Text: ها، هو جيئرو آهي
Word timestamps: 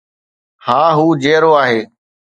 ها، 0.65 0.83
هو 0.97 1.07
جيئرو 1.21 1.51
آهي 1.61 1.81